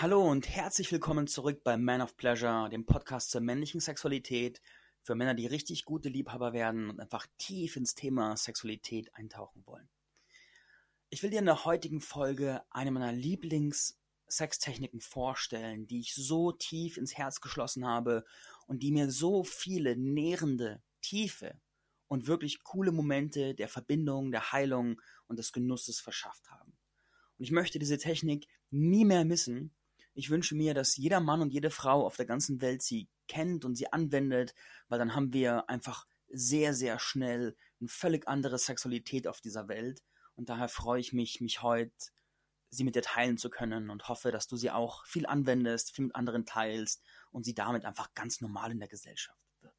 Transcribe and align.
Hallo 0.00 0.22
und 0.30 0.48
herzlich 0.48 0.92
willkommen 0.92 1.26
zurück 1.26 1.64
bei 1.64 1.76
Man 1.76 2.00
of 2.00 2.16
Pleasure, 2.16 2.68
dem 2.70 2.86
Podcast 2.86 3.32
zur 3.32 3.40
männlichen 3.40 3.80
Sexualität 3.80 4.62
für 5.02 5.16
Männer, 5.16 5.34
die 5.34 5.48
richtig 5.48 5.84
gute 5.84 6.08
Liebhaber 6.08 6.52
werden 6.52 6.88
und 6.88 7.00
einfach 7.00 7.26
tief 7.36 7.74
ins 7.74 7.96
Thema 7.96 8.36
Sexualität 8.36 9.12
eintauchen 9.16 9.66
wollen. 9.66 9.88
Ich 11.10 11.24
will 11.24 11.30
dir 11.30 11.40
in 11.40 11.46
der 11.46 11.64
heutigen 11.64 12.00
Folge 12.00 12.62
eine 12.70 12.92
meiner 12.92 13.10
Lieblings-Sextechniken 13.10 15.00
vorstellen, 15.00 15.88
die 15.88 15.98
ich 15.98 16.14
so 16.14 16.52
tief 16.52 16.96
ins 16.96 17.18
Herz 17.18 17.40
geschlossen 17.40 17.84
habe 17.84 18.24
und 18.68 18.84
die 18.84 18.92
mir 18.92 19.10
so 19.10 19.42
viele 19.42 19.96
nährende, 19.96 20.80
tiefe 21.02 21.60
und 22.06 22.28
wirklich 22.28 22.62
coole 22.62 22.92
Momente 22.92 23.52
der 23.56 23.68
Verbindung, 23.68 24.30
der 24.30 24.52
Heilung 24.52 25.02
und 25.26 25.40
des 25.40 25.52
Genusses 25.52 25.98
verschafft 25.98 26.48
haben. 26.52 26.78
Und 27.36 27.44
ich 27.44 27.50
möchte 27.50 27.80
diese 27.80 27.98
Technik 27.98 28.46
nie 28.70 29.04
mehr 29.04 29.24
missen. 29.24 29.74
Ich 30.18 30.30
wünsche 30.30 30.56
mir, 30.56 30.74
dass 30.74 30.96
jeder 30.96 31.20
Mann 31.20 31.42
und 31.42 31.52
jede 31.52 31.70
Frau 31.70 32.04
auf 32.04 32.16
der 32.16 32.26
ganzen 32.26 32.60
Welt 32.60 32.82
sie 32.82 33.06
kennt 33.28 33.64
und 33.64 33.76
sie 33.76 33.92
anwendet, 33.92 34.52
weil 34.88 34.98
dann 34.98 35.14
haben 35.14 35.32
wir 35.32 35.70
einfach 35.70 36.08
sehr, 36.26 36.74
sehr 36.74 36.98
schnell 36.98 37.56
eine 37.78 37.88
völlig 37.88 38.26
andere 38.26 38.58
Sexualität 38.58 39.28
auf 39.28 39.40
dieser 39.40 39.68
Welt. 39.68 40.02
Und 40.34 40.48
daher 40.48 40.68
freue 40.68 40.98
ich 40.98 41.12
mich, 41.12 41.40
mich 41.40 41.62
heute 41.62 41.94
sie 42.68 42.82
mit 42.82 42.96
dir 42.96 43.02
teilen 43.02 43.38
zu 43.38 43.48
können 43.48 43.90
und 43.90 44.08
hoffe, 44.08 44.32
dass 44.32 44.48
du 44.48 44.56
sie 44.56 44.72
auch 44.72 45.06
viel 45.06 45.24
anwendest, 45.24 45.94
viel 45.94 46.06
mit 46.06 46.16
anderen 46.16 46.44
teilst 46.44 47.00
und 47.30 47.44
sie 47.44 47.54
damit 47.54 47.84
einfach 47.84 48.12
ganz 48.14 48.40
normal 48.40 48.72
in 48.72 48.80
der 48.80 48.88
Gesellschaft 48.88 49.38
wird. 49.60 49.76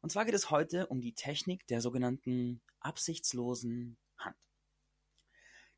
Und 0.00 0.10
zwar 0.10 0.24
geht 0.24 0.34
es 0.34 0.50
heute 0.50 0.88
um 0.88 1.00
die 1.00 1.14
Technik 1.14 1.64
der 1.68 1.80
sogenannten 1.80 2.60
absichtslosen 2.80 3.98
Hand. 4.18 4.36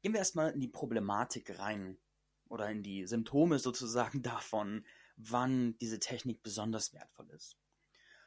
Gehen 0.01 0.15
wir 0.15 0.21
erstmal 0.21 0.53
in 0.53 0.61
die 0.61 0.69
Problematik 0.69 1.59
rein 1.59 1.99
oder 2.49 2.71
in 2.71 2.83
die 2.83 3.07
Symptome 3.07 3.59
sozusagen 3.59 4.23
davon, 4.23 4.85
wann 5.17 5.77
diese 5.79 5.99
Technik 5.99 6.43
besonders 6.43 6.93
wertvoll 6.93 7.31
ist. 7.31 7.57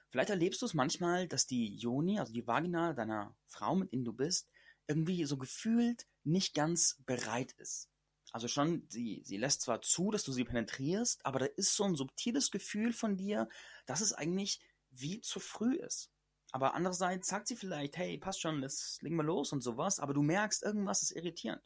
Vielleicht 0.09 0.31
erlebst 0.31 0.61
du 0.61 0.65
es 0.65 0.73
manchmal, 0.73 1.27
dass 1.27 1.45
die 1.45 1.75
Joni, 1.75 2.19
also 2.19 2.33
die 2.33 2.47
Vagina 2.47 2.93
deiner 2.93 3.35
Frau, 3.45 3.75
mit 3.75 3.93
der 3.93 4.01
du 4.01 4.13
bist, 4.13 4.49
irgendwie 4.87 5.23
so 5.25 5.37
gefühlt 5.37 6.07
nicht 6.23 6.55
ganz 6.55 6.97
bereit 7.05 7.51
ist. 7.53 7.89
Also 8.31 8.47
schon, 8.47 8.85
sie, 8.89 9.21
sie 9.25 9.37
lässt 9.37 9.61
zwar 9.61 9.81
zu, 9.81 10.11
dass 10.11 10.23
du 10.23 10.31
sie 10.31 10.43
penetrierst, 10.43 11.25
aber 11.25 11.39
da 11.39 11.45
ist 11.45 11.75
so 11.75 11.83
ein 11.83 11.95
subtiles 11.95 12.51
Gefühl 12.51 12.93
von 12.93 13.17
dir, 13.17 13.49
dass 13.85 14.01
es 14.01 14.13
eigentlich 14.13 14.59
wie 14.91 15.21
zu 15.21 15.39
früh 15.39 15.75
ist. 15.75 16.11
Aber 16.51 16.73
andererseits 16.73 17.27
sagt 17.27 17.47
sie 17.47 17.55
vielleicht, 17.55 17.97
hey, 17.97 18.17
passt 18.17 18.41
schon, 18.41 18.59
let's 18.59 18.99
legen 19.01 19.15
wir 19.15 19.23
los 19.23 19.51
und 19.51 19.61
sowas, 19.61 19.99
aber 19.99 20.13
du 20.13 20.23
merkst, 20.23 20.63
irgendwas 20.63 21.03
ist 21.03 21.11
irritierend. 21.11 21.61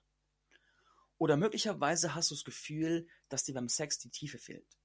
Oder 1.17 1.37
möglicherweise 1.37 2.15
hast 2.15 2.31
du 2.31 2.35
das 2.35 2.43
Gefühl, 2.43 3.07
dass 3.29 3.43
dir 3.43 3.53
beim 3.53 3.69
Sex 3.69 3.99
die 3.99 4.09
Tiefe 4.09 4.37
fehlt. 4.37 4.77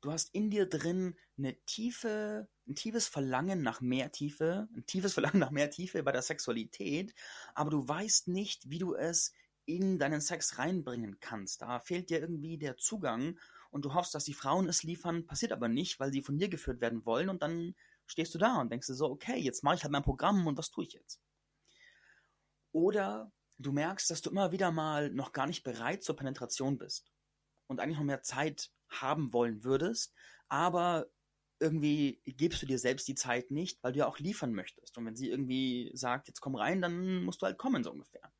Du 0.00 0.10
hast 0.10 0.34
in 0.34 0.48
dir 0.50 0.66
drin 0.66 1.14
eine 1.36 1.60
tiefe, 1.66 2.48
ein 2.66 2.74
tiefes 2.74 3.06
Verlangen 3.06 3.60
nach 3.62 3.82
mehr 3.82 4.10
Tiefe, 4.12 4.68
ein 4.74 4.86
tiefes 4.86 5.12
Verlangen 5.14 5.38
nach 5.38 5.50
mehr 5.50 5.70
Tiefe 5.70 6.02
bei 6.02 6.12
der 6.12 6.22
Sexualität, 6.22 7.14
aber 7.54 7.70
du 7.70 7.86
weißt 7.86 8.28
nicht, 8.28 8.70
wie 8.70 8.78
du 8.78 8.94
es 8.94 9.32
in 9.66 9.98
deinen 9.98 10.20
Sex 10.20 10.58
reinbringen 10.58 11.20
kannst. 11.20 11.62
Da 11.62 11.80
fehlt 11.80 12.10
dir 12.10 12.20
irgendwie 12.20 12.56
der 12.56 12.76
Zugang 12.76 13.38
und 13.70 13.84
du 13.84 13.94
hoffst, 13.94 14.14
dass 14.14 14.24
die 14.24 14.34
Frauen 14.34 14.68
es 14.68 14.82
liefern, 14.82 15.26
passiert 15.26 15.52
aber 15.52 15.68
nicht, 15.68 16.00
weil 16.00 16.12
sie 16.12 16.22
von 16.22 16.38
dir 16.38 16.48
geführt 16.48 16.80
werden 16.80 17.04
wollen 17.04 17.28
und 17.28 17.42
dann 17.42 17.74
stehst 18.06 18.34
du 18.34 18.38
da 18.38 18.60
und 18.60 18.72
denkst 18.72 18.86
dir 18.86 18.94
so, 18.94 19.10
okay, 19.10 19.36
jetzt 19.36 19.62
mache 19.62 19.76
ich 19.76 19.82
halt 19.82 19.92
mein 19.92 20.02
Programm 20.02 20.46
und 20.46 20.56
was 20.56 20.70
tue 20.70 20.84
ich 20.84 20.94
jetzt? 20.94 21.20
Oder 22.72 23.32
du 23.60 23.72
merkst, 23.72 24.10
dass 24.10 24.22
du 24.22 24.30
immer 24.30 24.52
wieder 24.52 24.70
mal 24.70 25.10
noch 25.10 25.32
gar 25.32 25.46
nicht 25.46 25.62
bereit 25.62 26.02
zur 26.02 26.16
Penetration 26.16 26.78
bist 26.78 27.12
und 27.66 27.80
eigentlich 27.80 27.98
noch 27.98 28.04
mehr 28.04 28.22
Zeit 28.22 28.70
haben 28.88 29.32
wollen 29.32 29.64
würdest, 29.64 30.14
aber 30.48 31.06
irgendwie 31.60 32.22
gibst 32.24 32.62
du 32.62 32.66
dir 32.66 32.78
selbst 32.78 33.06
die 33.06 33.14
Zeit 33.14 33.50
nicht, 33.50 33.82
weil 33.82 33.92
du 33.92 33.98
ja 33.98 34.06
auch 34.06 34.18
liefern 34.18 34.54
möchtest. 34.54 34.96
Und 34.96 35.04
wenn 35.04 35.14
sie 35.14 35.28
irgendwie 35.28 35.90
sagt, 35.94 36.26
jetzt 36.28 36.40
komm 36.40 36.54
rein, 36.54 36.80
dann 36.80 37.22
musst 37.22 37.42
du 37.42 37.46
halt 37.46 37.58
kommen, 37.58 37.84
so 37.84 37.92
ungefähr. 37.92 38.32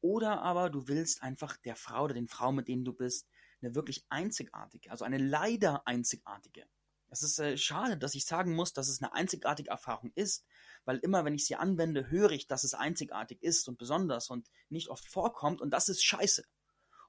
Oder 0.00 0.42
aber 0.42 0.70
du 0.70 0.88
willst 0.88 1.22
einfach 1.22 1.56
der 1.58 1.76
Frau 1.76 2.04
oder 2.04 2.14
den 2.14 2.28
Frauen, 2.28 2.56
mit 2.56 2.68
denen 2.68 2.84
du 2.84 2.94
bist, 2.94 3.28
eine 3.60 3.74
wirklich 3.74 4.04
einzigartige, 4.08 4.90
also 4.90 5.04
eine 5.04 5.18
leider 5.18 5.86
einzigartige. 5.86 6.66
Es 7.10 7.22
ist 7.22 7.38
äh, 7.38 7.58
schade, 7.58 7.98
dass 7.98 8.14
ich 8.14 8.24
sagen 8.24 8.54
muss, 8.54 8.72
dass 8.72 8.88
es 8.88 9.02
eine 9.02 9.12
einzigartige 9.12 9.70
Erfahrung 9.70 10.10
ist, 10.14 10.44
weil 10.84 10.98
immer, 10.98 11.24
wenn 11.24 11.34
ich 11.34 11.46
sie 11.46 11.56
anwende, 11.56 12.10
höre 12.10 12.32
ich, 12.32 12.46
dass 12.46 12.64
es 12.64 12.74
einzigartig 12.74 13.42
ist 13.42 13.68
und 13.68 13.78
besonders 13.78 14.30
und 14.30 14.50
nicht 14.68 14.88
oft 14.88 15.06
vorkommt 15.06 15.60
und 15.60 15.70
das 15.70 15.88
ist 15.88 16.04
scheiße. 16.04 16.44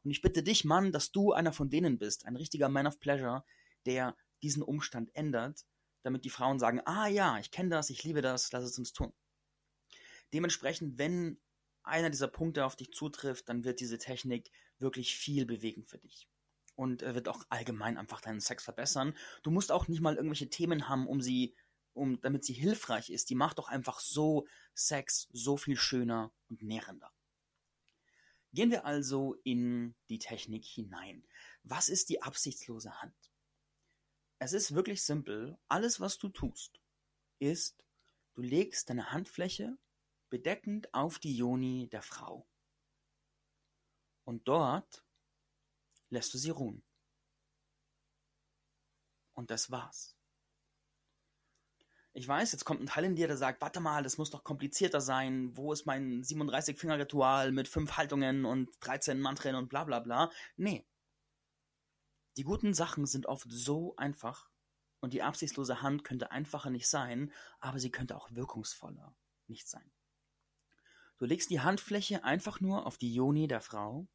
Und 0.03 0.11
ich 0.11 0.22
bitte 0.22 0.44
dich, 0.44 0.66
Mann, 0.66 0.91
dass 0.91 1.11
du 1.11 1.34
einer 1.34 1.53
von 1.53 1.69
denen 1.69 1.97
bist, 1.97 2.25
ein 2.25 2.35
richtiger 2.35 2.69
Man 2.69 2.88
of 2.88 3.00
Pleasure, 3.00 3.44
der 3.85 4.16
diesen 4.41 4.61
Umstand 4.61 5.16
ändert, 5.16 5.66
damit 6.03 6.25
die 6.25 6.29
Frauen 6.29 6.59
sagen, 6.59 6.81
ah 6.85 7.07
ja, 7.07 7.39
ich 7.39 7.51
kenne 7.51 7.69
das, 7.69 7.89
ich 7.89 8.03
liebe 8.03 8.22
das, 8.22 8.51
lass 8.51 8.66
es 8.66 8.78
uns 8.78 8.91
tun. 8.91 9.13
Dementsprechend, 10.34 10.97
wenn 10.97 11.40
einer 11.84 12.09
dieser 12.09 12.28
Punkte 12.28 12.66
auf 12.66 12.75
dich 12.75 12.91
zutrifft, 12.91 13.50
dann 13.50 13.63
wird 13.63 13.79
diese 13.79 13.97
Technik 13.97 14.51
wirklich 14.79 15.16
viel 15.16 15.45
bewegen 15.45 15.85
für 15.85 15.97
dich. 15.97 16.28
Und 16.75 17.03
äh, 17.03 17.13
wird 17.13 17.29
auch 17.29 17.45
allgemein 17.50 17.97
einfach 17.97 18.19
deinen 18.19 18.41
Sex 18.41 18.63
verbessern. 18.63 19.16
Du 19.44 19.51
musst 19.51 19.72
auch 19.72 19.88
nicht 19.88 20.01
mal 20.01 20.16
irgendwelche 20.16 20.50
Themen 20.50 20.90
haben, 20.90 21.07
um 21.07 21.22
sie, 21.22 21.55
um, 21.93 22.19
damit 22.21 22.43
sie 22.43 22.53
hilfreich 22.53 23.09
ist. 23.09 23.29
Die 23.29 23.35
macht 23.35 23.57
doch 23.57 23.69
einfach 23.69 23.99
so 23.99 24.47
Sex 24.73 25.27
so 25.31 25.57
viel 25.57 25.77
schöner 25.77 26.31
und 26.49 26.61
nährender. 26.61 27.11
Gehen 28.53 28.69
wir 28.69 28.85
also 28.85 29.35
in 29.43 29.95
die 30.09 30.19
Technik 30.19 30.65
hinein. 30.65 31.25
Was 31.63 31.89
ist 31.89 32.09
die 32.09 32.21
absichtslose 32.21 33.01
Hand? 33.01 33.31
Es 34.37 34.53
ist 34.53 34.75
wirklich 34.75 35.03
simpel. 35.03 35.57
Alles, 35.67 35.99
was 35.99 36.17
du 36.17 36.29
tust, 36.29 36.79
ist, 37.39 37.83
du 38.35 38.41
legst 38.41 38.89
deine 38.89 39.11
Handfläche 39.11 39.77
bedeckend 40.29 40.93
auf 40.93 41.17
die 41.17 41.35
Joni 41.35 41.89
der 41.91 42.01
Frau. 42.01 42.47
Und 44.23 44.47
dort 44.47 45.03
lässt 46.09 46.33
du 46.33 46.37
sie 46.37 46.49
ruhen. 46.49 46.83
Und 49.33 49.49
das 49.49 49.71
war's. 49.71 50.12
Ich 52.16 52.28
weiß, 52.28 52.51
jetzt 52.51 52.63
kommt 52.63 52.79
ein 52.79 52.85
Teil 52.85 53.06
in 53.06 53.16
dir, 53.16 53.28
der 53.28 53.38
sagt, 53.38 53.59
warte 53.62 53.79
mal, 53.79 54.03
das 54.03 54.19
muss 54.19 54.29
doch 54.29 54.44
komplizierter 54.44 55.01
sein. 55.01 55.57
Wo 55.57 55.74
ist 55.74 55.88
mein 55.88 56.24
37-Finger-Ritual 56.24 57.51
mit 57.51 57.68
fünf 57.68 57.94
Haltungen 57.97 58.46
und 58.46 58.69
13 58.81 59.19
Mantren 59.19 59.56
und 59.56 59.68
bla 59.68 59.84
bla 59.84 60.00
bla? 60.00 60.31
Nee. 60.56 60.85
Die 62.38 62.44
guten 62.44 62.75
Sachen 62.75 63.07
sind 63.07 63.25
oft 63.25 63.47
so 63.50 63.96
einfach 63.96 64.50
und 65.00 65.13
die 65.13 65.23
absichtslose 65.23 65.81
Hand 65.81 66.03
könnte 66.03 66.31
einfacher 66.31 66.69
nicht 66.69 66.88
sein, 66.88 67.31
aber 67.59 67.79
sie 67.79 67.91
könnte 67.91 68.16
auch 68.16 68.31
wirkungsvoller 68.31 69.16
nicht 69.47 69.68
sein. 69.68 69.91
Du 71.18 71.25
legst 71.25 71.50
die 71.50 71.62
Handfläche 71.62 72.23
einfach 72.23 72.59
nur 72.59 72.85
auf 72.85 72.97
die 72.97 73.13
Joni 73.13 73.47
der 73.47 73.62
Frau 73.62 74.07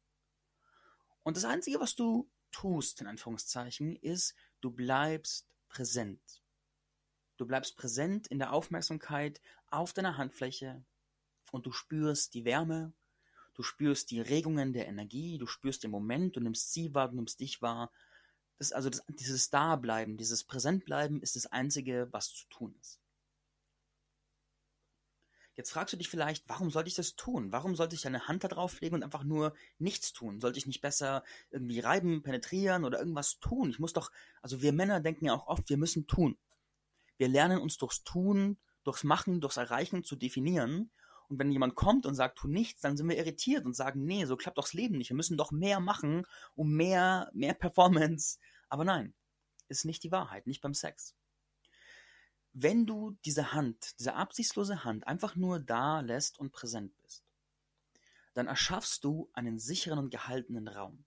und 1.23 1.37
das 1.37 1.45
Einzige, 1.45 1.79
was 1.79 1.95
du 1.95 2.29
tust, 2.51 3.01
in 3.01 3.07
Anführungszeichen, 3.07 3.95
ist, 3.97 4.35
du 4.61 4.71
bleibst 4.71 5.53
präsent. 5.67 6.41
Du 7.39 7.45
bleibst 7.45 7.77
präsent 7.77 8.27
in 8.27 8.37
der 8.37 8.51
Aufmerksamkeit 8.51 9.39
auf 9.71 9.93
deiner 9.93 10.17
Handfläche 10.17 10.83
und 11.53 11.65
du 11.65 11.71
spürst 11.71 12.33
die 12.33 12.43
Wärme, 12.43 12.91
du 13.53 13.63
spürst 13.63 14.11
die 14.11 14.19
Regungen 14.19 14.73
der 14.73 14.87
Energie, 14.87 15.37
du 15.37 15.47
spürst 15.47 15.83
den 15.83 15.91
Moment, 15.91 16.35
du 16.35 16.41
nimmst 16.41 16.73
sie 16.73 16.93
wahr, 16.93 17.07
du 17.07 17.15
nimmst 17.15 17.39
dich 17.39 17.61
wahr. 17.61 17.93
Das, 18.57 18.73
also 18.73 18.89
das, 18.89 19.05
dieses 19.07 19.49
Dableiben, 19.49 20.17
dieses 20.17 20.43
Präsentbleiben 20.43 21.21
ist 21.21 21.37
das 21.37 21.45
Einzige, 21.45 22.09
was 22.11 22.33
zu 22.33 22.45
tun 22.49 22.75
ist. 22.81 22.99
Jetzt 25.55 25.71
fragst 25.71 25.93
du 25.93 25.97
dich 25.97 26.09
vielleicht, 26.09 26.43
warum 26.49 26.69
sollte 26.71 26.89
ich 26.89 26.95
das 26.95 27.15
tun? 27.15 27.53
Warum 27.53 27.73
sollte 27.73 27.95
ich 27.95 28.05
eine 28.05 28.27
Hand 28.27 28.43
da 28.43 28.49
drauflegen 28.49 28.95
und 28.95 29.03
einfach 29.03 29.23
nur 29.23 29.53
nichts 29.77 30.11
tun? 30.11 30.41
Sollte 30.41 30.59
ich 30.59 30.67
nicht 30.67 30.81
besser 30.81 31.23
irgendwie 31.51 31.79
reiben, 31.79 32.21
penetrieren 32.21 32.83
oder 32.83 32.99
irgendwas 32.99 33.39
tun? 33.39 33.69
Ich 33.69 33.79
muss 33.79 33.93
doch, 33.93 34.11
also 34.41 34.61
wir 34.61 34.73
Männer 34.73 34.99
denken 34.99 35.23
ja 35.23 35.33
auch 35.33 35.47
oft, 35.47 35.69
wir 35.69 35.77
müssen 35.77 36.05
tun. 36.05 36.37
Wir 37.19 37.27
lernen 37.27 37.59
uns 37.59 37.77
durchs 37.77 38.03
Tun, 38.03 38.57
durchs 38.85 39.03
Machen, 39.03 39.41
durchs 39.41 39.57
Erreichen 39.57 40.05
zu 40.05 40.15
definieren. 40.15 40.89
Und 41.27 41.37
wenn 41.37 41.51
jemand 41.51 41.75
kommt 41.75 42.05
und 42.05 42.15
sagt, 42.15 42.37
tu 42.37 42.47
nichts, 42.47 42.81
dann 42.81 42.95
sind 42.95 43.09
wir 43.09 43.17
irritiert 43.17 43.65
und 43.65 43.75
sagen, 43.75 44.05
nee, 44.05 44.23
so 44.25 44.37
klappt 44.37 44.57
doch 44.57 44.63
das 44.63 44.73
Leben 44.73 44.97
nicht. 44.97 45.09
Wir 45.09 45.17
müssen 45.17 45.37
doch 45.37 45.51
mehr 45.51 45.81
machen, 45.81 46.25
um 46.55 46.71
mehr, 46.71 47.29
mehr 47.33 47.53
Performance. 47.53 48.39
Aber 48.69 48.85
nein, 48.85 49.13
ist 49.67 49.83
nicht 49.83 50.01
die 50.03 50.13
Wahrheit, 50.13 50.47
nicht 50.47 50.61
beim 50.61 50.73
Sex. 50.73 51.13
Wenn 52.53 52.85
du 52.85 53.17
diese 53.25 53.51
Hand, 53.51 53.99
diese 53.99 54.15
absichtslose 54.15 54.85
Hand 54.85 55.05
einfach 55.05 55.35
nur 55.35 55.59
da 55.59 55.99
lässt 55.99 56.39
und 56.39 56.53
präsent 56.53 56.95
bist, 57.03 57.25
dann 58.33 58.47
erschaffst 58.47 59.03
du 59.03 59.29
einen 59.33 59.59
sicheren 59.59 59.99
und 59.99 60.09
gehaltenen 60.09 60.69
Raum. 60.69 61.03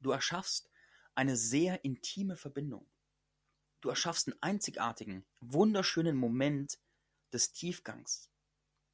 Du 0.00 0.12
erschaffst 0.12 0.70
eine 1.16 1.36
sehr 1.36 1.84
intime 1.84 2.36
Verbindung. 2.36 2.86
Du 3.82 3.88
erschaffst 3.88 4.28
einen 4.28 4.40
einzigartigen, 4.40 5.26
wunderschönen 5.40 6.16
Moment 6.16 6.78
des 7.32 7.52
Tiefgangs, 7.52 8.30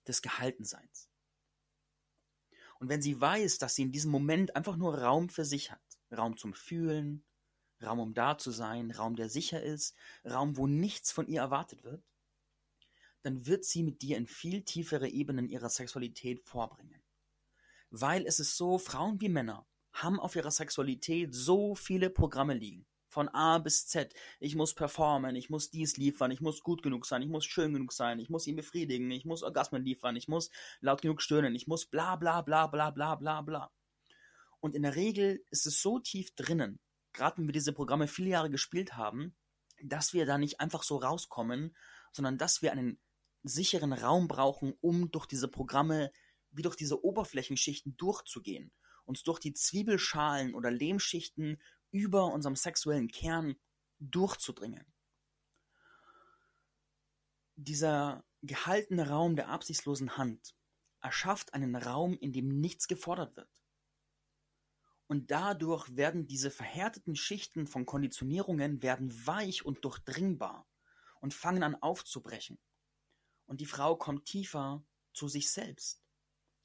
des 0.06 0.23
Gehaltenseins. 0.23 1.11
Und 2.81 2.88
wenn 2.88 3.02
sie 3.02 3.20
weiß, 3.20 3.58
dass 3.58 3.75
sie 3.75 3.82
in 3.82 3.93
diesem 3.93 4.11
Moment 4.11 4.56
einfach 4.56 4.76
nur 4.76 4.99
Raum 4.99 5.29
für 5.29 5.44
sich 5.44 5.70
hat, 5.70 6.00
Raum 6.11 6.38
zum 6.38 6.55
Fühlen, 6.55 7.23
Raum, 7.82 8.00
um 8.00 8.14
da 8.14 8.38
zu 8.38 8.50
sein, 8.50 8.90
Raum, 8.90 9.14
der 9.14 9.29
sicher 9.29 9.62
ist, 9.62 9.94
Raum, 10.25 10.56
wo 10.56 10.67
nichts 10.67 11.12
von 11.12 11.29
ihr 11.29 11.43
erwartet 11.43 11.84
wird, 11.84 12.02
dann 13.20 13.46
wird 13.46 13.67
sie 13.67 13.82
mit 13.82 14.00
dir 14.00 14.17
in 14.17 14.26
viel 14.26 14.62
tiefere 14.62 15.08
Ebenen 15.08 15.50
ihrer 15.50 15.69
Sexualität 15.69 16.41
vorbringen. 16.49 17.02
Weil 17.91 18.25
es 18.25 18.41
ist 18.41 18.56
so, 18.56 18.79
Frauen 18.79 19.20
wie 19.20 19.29
Männer 19.29 19.69
haben 19.93 20.19
auf 20.19 20.34
ihrer 20.34 20.50
Sexualität 20.50 21.34
so 21.34 21.75
viele 21.75 22.08
Programme 22.08 22.55
liegen. 22.55 22.88
Von 23.08 23.28
A 23.28 23.58
bis 23.58 23.87
Z. 23.87 24.14
Ich 24.38 24.55
muss 24.55 24.75
performen, 24.75 25.34
ich 25.34 25.50
muss 25.50 25.70
dies 25.70 25.96
liefern, 25.96 26.31
ich 26.31 26.40
muss 26.40 26.62
gut 26.62 26.82
genug 26.82 27.06
sein, 27.06 27.22
ich 27.22 27.28
muss 27.28 27.44
schön 27.44 27.72
genug 27.72 27.93
sein, 27.93 28.19
ich 28.19 28.28
muss 28.28 28.46
ihn 28.46 28.56
befriedigen, 28.56 29.10
ich 29.10 29.25
muss 29.25 29.43
Orgasmen 29.43 29.82
liefern, 29.82 30.16
ich 30.16 30.28
muss 30.28 30.50
laut 30.81 31.02
genug 31.02 31.22
stöhnen, 31.22 31.55
ich 31.55 31.66
muss 31.66 31.87
bla 31.87 32.16
bla 32.16 32.43
bla 32.43 32.66
bla 32.66 32.90
bla 32.90 33.14
bla 33.14 33.43
bla. 33.43 33.72
Und 34.60 34.75
in 34.75 34.82
der 34.82 34.96
Regel 34.96 35.44
ist 35.50 35.66
es 35.66 35.81
so 35.81 35.99
tief 35.99 36.34
drinnen, 36.34 36.81
gerade 37.12 37.38
wenn 37.38 37.46
wir 37.46 37.52
diese 37.52 37.72
Programme 37.72 38.08
viele 38.08 38.31
Jahre 38.31 38.50
gespielt 38.50 38.96
haben, 38.96 39.34
dass 39.82 40.12
wir 40.12 40.26
da 40.26 40.38
nicht 40.38 40.60
einfach 40.60 40.82
so 40.82 40.96
rauskommen, 40.96 41.76
sondern 42.12 42.38
dass 42.38 42.62
wir 42.62 42.72
einen 42.72 43.00
sicheren 43.43 43.93
Raum 43.93 44.28
brauchen, 44.28 44.75
um 44.81 45.10
durch 45.10 45.26
diese 45.26 45.49
Programme 45.49 46.10
wie 46.50 46.62
durch 46.62 46.76
diese 46.76 47.05
Oberflächenschichten 47.05 47.96
durchzugehen, 47.96 48.72
uns 49.05 49.22
durch 49.22 49.38
die 49.38 49.52
Zwiebelschalen 49.52 50.55
oder 50.55 50.70
Lehmschichten 50.70 51.60
über 51.90 52.26
unserem 52.26 52.56
sexuellen 52.56 53.08
Kern 53.08 53.56
durchzudringen. 53.99 54.87
Dieser 57.56 58.25
gehaltene 58.43 59.08
Raum 59.08 59.37
der 59.37 59.49
absichtslosen 59.49 60.17
Hand 60.17 60.55
erschafft 61.00 61.55
einen 61.55 61.75
Raum, 61.76 62.17
in 62.19 62.32
dem 62.32 62.61
nichts 62.61 62.88
gefordert 62.88 63.37
wird. 63.37 63.50
Und 65.08 65.31
dadurch 65.31 65.96
werden 65.96 66.26
diese 66.26 66.50
verhärteten 66.50 67.17
Schichten 67.17 67.67
von 67.67 67.87
Konditionierungen 67.87 68.82
werden 68.82 69.26
weich 69.26 69.64
und 69.64 69.84
durchdringbar 69.84 70.69
und 71.20 71.34
fangen 71.34 71.62
an 71.62 71.75
aufzubrechen. 71.76 72.58
Und 73.46 73.61
die 73.61 73.67
Frau 73.67 73.96
kommt 73.96 74.26
tiefer 74.26 74.84
zu 75.14 75.26
sich 75.26 75.50
selbst, 75.50 76.05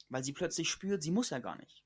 weil 0.08 0.22
sie 0.22 0.34
plötzlich 0.34 0.70
spürt, 0.70 1.02
sie 1.02 1.10
muss 1.10 1.30
ja 1.30 1.38
gar 1.38 1.56
nicht. 1.56 1.83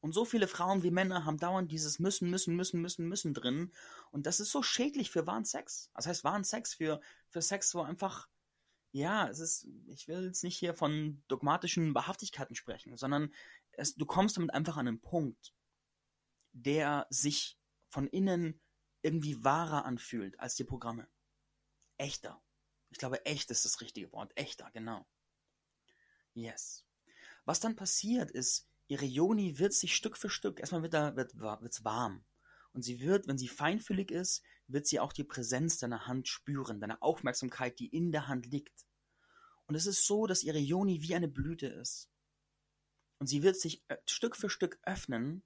Und 0.00 0.12
so 0.12 0.24
viele 0.24 0.46
Frauen 0.46 0.82
wie 0.82 0.90
Männer 0.90 1.24
haben 1.24 1.38
dauernd 1.38 1.72
dieses 1.72 1.98
müssen, 1.98 2.30
müssen, 2.30 2.54
müssen, 2.54 2.80
müssen, 2.80 3.08
müssen 3.08 3.34
drin. 3.34 3.72
Und 4.10 4.26
das 4.26 4.40
ist 4.40 4.50
so 4.50 4.62
schädlich 4.62 5.10
für 5.10 5.26
wahren 5.26 5.44
Sex. 5.44 5.90
Das 5.94 6.06
heißt, 6.06 6.24
wahren 6.24 6.44
Sex 6.44 6.74
für, 6.74 7.00
für 7.28 7.42
Sex, 7.42 7.74
wo 7.74 7.80
einfach, 7.80 8.28
ja, 8.92 9.28
es 9.28 9.40
ist, 9.40 9.66
ich 9.88 10.06
will 10.06 10.26
jetzt 10.26 10.44
nicht 10.44 10.56
hier 10.58 10.74
von 10.74 11.22
dogmatischen 11.28 11.94
Wahrhaftigkeiten 11.94 12.54
sprechen, 12.54 12.96
sondern 12.96 13.32
es, 13.72 13.94
du 13.94 14.06
kommst 14.06 14.36
damit 14.36 14.52
einfach 14.52 14.76
an 14.76 14.86
einen 14.86 15.00
Punkt, 15.00 15.54
der 16.52 17.06
sich 17.10 17.58
von 17.88 18.06
innen 18.06 18.60
irgendwie 19.02 19.42
wahrer 19.44 19.84
anfühlt 19.84 20.38
als 20.40 20.54
die 20.56 20.64
Programme. 20.64 21.08
Echter. 21.96 22.42
Ich 22.90 22.98
glaube, 22.98 23.24
echt 23.24 23.50
ist 23.50 23.64
das 23.64 23.80
richtige 23.80 24.12
Wort. 24.12 24.32
Echter, 24.36 24.70
genau. 24.72 25.06
Yes. 26.34 26.84
Was 27.44 27.60
dann 27.60 27.76
passiert 27.76 28.30
ist, 28.30 28.68
ihre 28.88 29.04
Joni 29.04 29.58
wird 29.58 29.72
sich 29.72 29.96
Stück 29.96 30.16
für 30.16 30.30
Stück, 30.30 30.60
erstmal 30.60 30.82
wird 30.82 30.94
da, 30.94 31.16
wird, 31.16 31.38
wird's 31.38 31.84
warm. 31.84 32.24
Und 32.72 32.82
sie 32.82 33.00
wird, 33.00 33.26
wenn 33.26 33.38
sie 33.38 33.48
feinfühlig 33.48 34.10
ist, 34.10 34.42
wird 34.66 34.86
sie 34.86 35.00
auch 35.00 35.12
die 35.12 35.24
Präsenz 35.24 35.78
deiner 35.78 36.06
Hand 36.06 36.28
spüren, 36.28 36.80
deine 36.80 37.00
Aufmerksamkeit, 37.00 37.78
die 37.78 37.88
in 37.88 38.12
der 38.12 38.28
Hand 38.28 38.46
liegt. 38.46 38.86
Und 39.66 39.74
es 39.74 39.86
ist 39.86 40.06
so, 40.06 40.26
dass 40.26 40.42
ihre 40.42 40.58
Joni 40.58 41.02
wie 41.02 41.14
eine 41.14 41.28
Blüte 41.28 41.66
ist. 41.66 42.10
Und 43.18 43.28
sie 43.28 43.42
wird 43.42 43.58
sich 43.58 43.82
äh, 43.88 43.96
Stück 44.06 44.36
für 44.36 44.50
Stück 44.50 44.78
öffnen, 44.82 45.42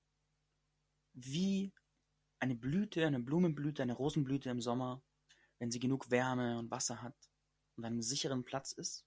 wie 1.13 1.73
eine 2.41 2.57
Blüte, 2.57 3.07
eine 3.07 3.21
Blumenblüte, 3.21 3.83
eine 3.83 3.95
Rosenblüte 3.95 4.51
im 4.51 4.61
Sommer, 4.61 5.03
wenn 5.59 5.71
sie 5.71 5.79
genug 5.79 6.11
Wärme 6.11 6.59
und 6.59 6.71
Wasser 6.71 7.03
hat 7.03 7.15
und 7.77 7.85
einem 7.85 8.03
sicheren 8.03 8.45
Platz 8.45 8.73
ist. 8.73 9.07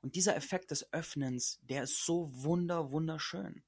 Und 0.00 0.14
dieser 0.14 0.36
Effekt 0.36 0.70
des 0.70 0.92
Öffnens, 0.92 1.58
der 1.62 1.82
ist 1.84 2.04
so 2.04 2.30
wunder, 2.42 2.90
wunderschön. 2.92 3.64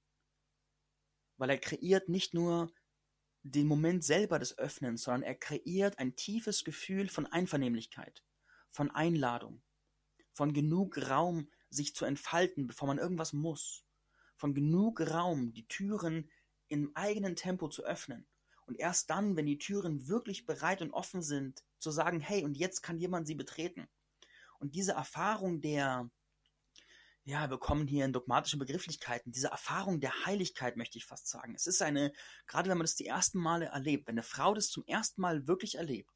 Weil 1.37 1.51
er 1.51 1.59
kreiert 1.59 2.09
nicht 2.09 2.35
nur 2.35 2.73
den 3.43 3.67
Moment 3.67 4.05
selber 4.05 4.39
des 4.39 4.59
Öffnens, 4.59 5.03
sondern 5.03 5.23
er 5.23 5.35
kreiert 5.35 5.99
ein 5.99 6.15
tiefes 6.15 6.65
Gefühl 6.65 7.09
von 7.09 7.27
Einvernehmlichkeit, 7.27 8.23
von 8.71 8.91
Einladung, 8.91 9.63
von 10.33 10.53
genug 10.53 10.99
Raum, 11.09 11.51
sich 11.71 11.95
zu 11.95 12.05
entfalten, 12.05 12.67
bevor 12.67 12.89
man 12.89 12.99
irgendwas 12.99 13.33
muss, 13.33 13.85
von 14.37 14.55
genug 14.55 15.01
Raum, 15.01 15.53
die 15.53 15.69
Türen 15.69 16.31
im 16.69 16.91
eigenen 16.95 17.37
Tempo 17.37 17.69
zu 17.69 17.85
öffnen. 17.85 18.27
Und 18.67 18.79
erst 18.79 19.11
dann, 19.11 19.37
wenn 19.37 19.47
die 19.47 19.59
Türen 19.59 20.09
wirklich 20.09 20.47
bereit 20.47 20.83
und 20.83 20.93
offen 20.93 21.23
sind, 21.23 21.65
zu 21.79 21.91
sagen, 21.91 22.21
hey, 22.21 22.45
und 22.45 22.57
jetzt 22.57 22.83
kann 22.83 22.99
jemand 22.99 23.27
sie 23.27 23.35
betreten. 23.35 23.89
Und 24.59 24.75
diese 24.75 24.93
Erfahrung 24.93 25.61
der, 25.61 26.11
ja, 27.31 27.49
wir 27.49 27.59
kommen 27.59 27.87
hier 27.87 28.05
in 28.05 28.13
dogmatische 28.13 28.59
Begrifflichkeiten, 28.59 29.31
diese 29.31 29.49
Erfahrung 29.49 30.01
der 30.01 30.27
Heiligkeit 30.27 30.77
möchte 30.77 30.99
ich 30.99 31.07
fast 31.07 31.29
sagen. 31.29 31.55
Es 31.55 31.69
ist 31.69 31.81
eine, 31.81 32.13
gerade 32.49 32.69
wenn 32.69 32.77
man 32.77 32.85
das 32.85 32.97
die 32.97 33.07
ersten 33.07 33.39
Male 33.39 33.67
erlebt, 33.67 34.09
wenn 34.09 34.15
eine 34.15 34.25
Frau 34.25 34.53
das 34.53 34.69
zum 34.69 34.85
ersten 34.87 35.21
Mal 35.21 35.47
wirklich 35.47 35.77
erlebt, 35.77 36.11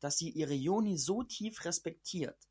dass 0.00 0.16
sie 0.16 0.30
ihre 0.30 0.54
Joni 0.54 0.96
so 0.96 1.22
tief 1.22 1.66
respektiert, 1.66 2.48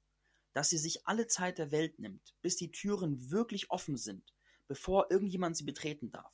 dass 0.53 0.69
sie 0.69 0.77
sich 0.77 1.07
alle 1.07 1.25
Zeit 1.25 1.57
der 1.57 1.71
Welt 1.71 1.97
nimmt, 1.97 2.35
bis 2.43 2.55
die 2.55 2.69
Türen 2.69 3.31
wirklich 3.31 3.71
offen 3.71 3.97
sind, 3.97 4.35
bevor 4.67 5.09
irgendjemand 5.09 5.57
sie 5.57 5.65
betreten 5.65 6.11
darf. 6.11 6.33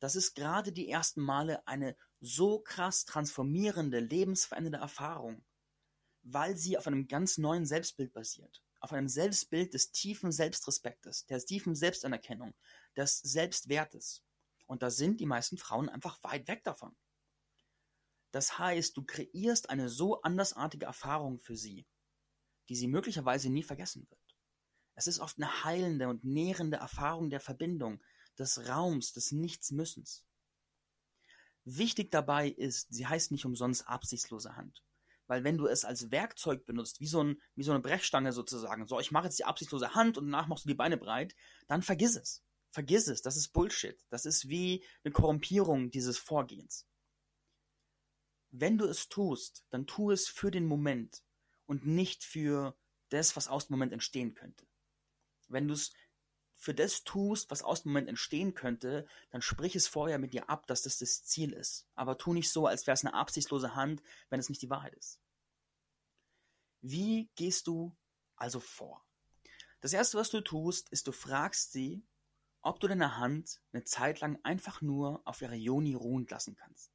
Das 0.00 0.16
ist 0.16 0.34
gerade 0.34 0.72
die 0.72 0.88
ersten 0.88 1.20
Male 1.20 1.64
eine 1.68 1.96
so 2.20 2.58
krass 2.58 3.04
transformierende, 3.04 4.00
lebensverändernde 4.00 4.78
Erfahrung, 4.78 5.44
weil 6.22 6.56
sie 6.56 6.76
auf 6.76 6.88
einem 6.88 7.06
ganz 7.06 7.38
neuen 7.38 7.64
Selbstbild 7.64 8.12
basiert 8.12 8.60
auf 8.82 8.92
einem 8.92 9.08
Selbstbild 9.08 9.74
des 9.74 9.92
tiefen 9.92 10.32
Selbstrespektes, 10.32 11.26
der 11.26 11.38
tiefen 11.38 11.74
Selbstanerkennung, 11.74 12.52
des 12.96 13.20
Selbstwertes. 13.20 14.24
Und 14.66 14.82
da 14.82 14.90
sind 14.90 15.20
die 15.20 15.26
meisten 15.26 15.56
Frauen 15.56 15.88
einfach 15.88 16.22
weit 16.24 16.48
weg 16.48 16.64
davon. 16.64 16.94
Das 18.32 18.58
heißt, 18.58 18.96
du 18.96 19.04
kreierst 19.04 19.70
eine 19.70 19.88
so 19.88 20.20
andersartige 20.22 20.86
Erfahrung 20.86 21.38
für 21.38 21.56
sie, 21.56 21.86
die 22.68 22.74
sie 22.74 22.88
möglicherweise 22.88 23.50
nie 23.50 23.62
vergessen 23.62 24.06
wird. 24.10 24.36
Es 24.94 25.06
ist 25.06 25.20
oft 25.20 25.36
eine 25.36 25.64
heilende 25.64 26.08
und 26.08 26.24
nährende 26.24 26.78
Erfahrung 26.78 27.30
der 27.30 27.40
Verbindung, 27.40 28.02
des 28.38 28.66
Raums, 28.66 29.12
des 29.12 29.30
Nichtsmüssens. 29.30 30.24
Wichtig 31.64 32.10
dabei 32.10 32.48
ist, 32.48 32.92
sie 32.92 33.06
heißt 33.06 33.30
nicht 33.30 33.44
umsonst 33.44 33.86
absichtslose 33.86 34.56
Hand. 34.56 34.82
Weil 35.32 35.44
wenn 35.44 35.56
du 35.56 35.66
es 35.66 35.86
als 35.86 36.10
Werkzeug 36.10 36.66
benutzt, 36.66 37.00
wie 37.00 37.06
so, 37.06 37.24
ein, 37.24 37.40
wie 37.54 37.62
so 37.62 37.72
eine 37.72 37.80
Brechstange 37.80 38.34
sozusagen, 38.34 38.86
so 38.86 39.00
ich 39.00 39.12
mache 39.12 39.24
jetzt 39.24 39.38
die 39.38 39.46
absichtslose 39.46 39.94
Hand 39.94 40.18
und 40.18 40.26
danach 40.26 40.46
machst 40.46 40.66
du 40.66 40.68
die 40.68 40.74
Beine 40.74 40.98
breit, 40.98 41.34
dann 41.68 41.80
vergiss 41.80 42.16
es. 42.16 42.44
Vergiss 42.70 43.08
es, 43.08 43.22
das 43.22 43.38
ist 43.38 43.48
Bullshit. 43.54 43.98
Das 44.10 44.26
ist 44.26 44.50
wie 44.50 44.84
eine 45.02 45.12
Korrumpierung 45.12 45.90
dieses 45.90 46.18
Vorgehens. 46.18 46.86
Wenn 48.50 48.76
du 48.76 48.84
es 48.84 49.08
tust, 49.08 49.64
dann 49.70 49.86
tu 49.86 50.10
es 50.10 50.28
für 50.28 50.50
den 50.50 50.66
Moment 50.66 51.22
und 51.64 51.86
nicht 51.86 52.24
für 52.24 52.76
das, 53.08 53.34
was 53.34 53.48
aus 53.48 53.68
dem 53.68 53.76
Moment 53.76 53.94
entstehen 53.94 54.34
könnte. 54.34 54.66
Wenn 55.48 55.66
du 55.66 55.72
es 55.72 55.94
für 56.62 56.74
das 56.74 57.04
tust, 57.04 57.50
was 57.50 57.62
aus 57.62 57.84
dem 57.84 57.92
Moment 57.92 58.10
entstehen 58.10 58.52
könnte, 58.52 59.06
dann 59.30 59.40
sprich 59.40 59.76
es 59.76 59.88
vorher 59.88 60.18
mit 60.18 60.34
dir 60.34 60.50
ab, 60.50 60.66
dass 60.66 60.82
das 60.82 60.98
das 60.98 61.24
Ziel 61.24 61.54
ist. 61.54 61.86
Aber 61.94 62.18
tu 62.18 62.34
nicht 62.34 62.52
so, 62.52 62.66
als 62.66 62.86
wäre 62.86 62.94
es 62.94 63.04
eine 63.04 63.14
absichtslose 63.14 63.74
Hand, 63.74 64.02
wenn 64.28 64.40
es 64.40 64.50
nicht 64.50 64.60
die 64.60 64.68
Wahrheit 64.68 64.92
ist. 64.94 65.21
Wie 66.82 67.30
gehst 67.36 67.68
du 67.68 67.96
also 68.36 68.60
vor? 68.60 69.04
Das 69.80 69.92
erste, 69.92 70.18
was 70.18 70.30
du 70.30 70.40
tust, 70.40 70.90
ist, 70.90 71.06
du 71.06 71.12
fragst 71.12 71.72
sie, 71.72 72.04
ob 72.60 72.80
du 72.80 72.88
deine 72.88 73.16
Hand 73.18 73.60
eine 73.72 73.84
Zeit 73.84 74.20
lang 74.20 74.38
einfach 74.42 74.82
nur 74.82 75.22
auf 75.24 75.42
ihrer 75.42 75.54
Joni 75.54 75.94
ruhen 75.94 76.26
lassen 76.28 76.54
kannst. 76.54 76.92